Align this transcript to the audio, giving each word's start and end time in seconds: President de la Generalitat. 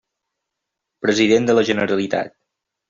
President 1.07 1.47
de 1.51 1.59
la 1.59 1.67
Generalitat. 1.71 2.37